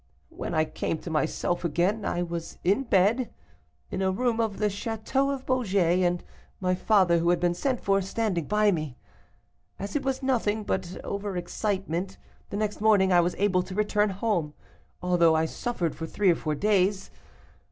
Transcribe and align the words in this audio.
When 0.29 0.55
I 0.55 0.65
came 0.65 0.97
to 1.01 1.11
myself 1.11 1.63
again, 1.63 2.05
I 2.05 2.23
was 2.23 2.57
in 2.63 2.85
bed, 2.85 3.31
in 3.91 4.01
a 4.01 4.09
room 4.09 4.41
of 4.41 4.57
the 4.57 4.65
château 4.65 5.31
of 5.31 5.45
Beaugé, 5.45 5.99
and 6.01 6.23
my 6.59 6.73
father, 6.73 7.19
who 7.19 7.29
had 7.29 7.39
been 7.39 7.53
sent 7.53 7.79
for, 7.79 8.01
standing 8.01 8.45
by 8.45 8.71
me. 8.71 8.97
As 9.77 9.95
it 9.95 10.01
was 10.01 10.23
nothing 10.23 10.63
but 10.63 10.97
over 11.03 11.37
excitement, 11.37 12.17
the 12.49 12.57
next 12.57 12.81
morning 12.81 13.13
I 13.13 13.21
was 13.21 13.35
able 13.37 13.61
to 13.61 13.75
return 13.75 14.09
home; 14.09 14.55
although 15.03 15.35
I 15.35 15.45
suffered 15.45 15.95
for 15.95 16.07
three 16.07 16.31
or 16.31 16.35
four 16.35 16.55
days. 16.55 17.11